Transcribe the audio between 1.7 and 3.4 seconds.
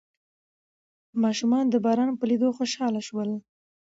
باران په لیدو خوشحال شول.